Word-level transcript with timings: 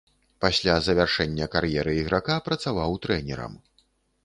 Пасля 0.45 0.77
завяршэння 0.87 1.49
кар'еры 1.57 1.95
іграка 2.01 2.41
працаваў 2.49 2.99
трэнерам. 3.07 3.53